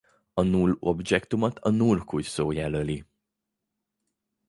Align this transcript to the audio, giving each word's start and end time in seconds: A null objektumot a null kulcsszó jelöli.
A 0.33 0.41
null 0.43 0.77
objektumot 0.79 1.57
a 1.59 1.69
null 1.69 2.03
kulcsszó 2.03 2.51
jelöli. 2.51 3.05